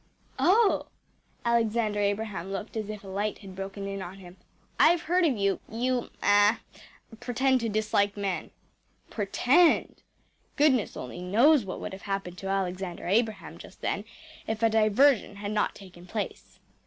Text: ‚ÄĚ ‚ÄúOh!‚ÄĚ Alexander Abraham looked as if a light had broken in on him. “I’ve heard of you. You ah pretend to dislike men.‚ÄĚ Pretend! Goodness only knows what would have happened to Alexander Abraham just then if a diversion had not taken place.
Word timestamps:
‚ÄĚ 0.39 0.47
‚ÄúOh!‚ÄĚ 0.47 0.87
Alexander 1.45 1.99
Abraham 1.99 2.51
looked 2.51 2.75
as 2.75 2.89
if 2.89 3.03
a 3.03 3.07
light 3.07 3.37
had 3.37 3.55
broken 3.55 3.85
in 3.87 4.01
on 4.01 4.17
him. 4.17 4.35
“I’ve 4.79 5.01
heard 5.03 5.25
of 5.25 5.37
you. 5.37 5.59
You 5.71 6.09
ah 6.23 6.59
pretend 7.19 7.59
to 7.59 7.69
dislike 7.69 8.17
men.‚ÄĚ 8.17 9.11
Pretend! 9.11 10.01
Goodness 10.55 10.97
only 10.97 11.21
knows 11.21 11.65
what 11.65 11.79
would 11.81 11.93
have 11.93 12.01
happened 12.09 12.39
to 12.39 12.47
Alexander 12.47 13.05
Abraham 13.07 13.59
just 13.59 13.81
then 13.81 14.03
if 14.47 14.63
a 14.63 14.71
diversion 14.71 15.35
had 15.35 15.51
not 15.51 15.75
taken 15.75 16.07
place. 16.07 16.57